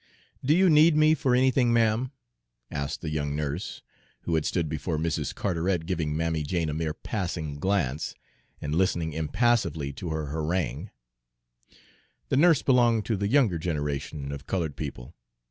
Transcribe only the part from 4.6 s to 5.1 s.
before